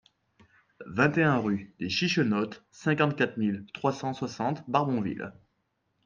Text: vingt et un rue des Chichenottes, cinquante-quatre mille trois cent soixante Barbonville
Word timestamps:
vingt 0.87 1.15
et 1.15 1.21
un 1.23 1.37
rue 1.37 1.75
des 1.77 1.89
Chichenottes, 1.91 2.65
cinquante-quatre 2.71 3.37
mille 3.37 3.67
trois 3.71 3.91
cent 3.93 4.15
soixante 4.15 4.67
Barbonville 4.67 5.31